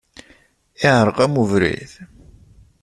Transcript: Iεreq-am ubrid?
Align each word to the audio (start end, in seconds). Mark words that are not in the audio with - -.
Iεreq-am 0.83 1.33
ubrid? 1.41 1.91